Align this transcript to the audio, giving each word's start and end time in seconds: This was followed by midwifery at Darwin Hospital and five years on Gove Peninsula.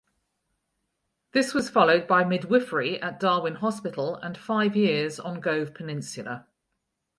This 1.31 1.53
was 1.53 1.69
followed 1.69 2.07
by 2.07 2.23
midwifery 2.23 2.99
at 3.03 3.19
Darwin 3.19 3.53
Hospital 3.57 4.15
and 4.15 4.35
five 4.35 4.75
years 4.75 5.19
on 5.19 5.39
Gove 5.39 5.75
Peninsula. 5.75 6.47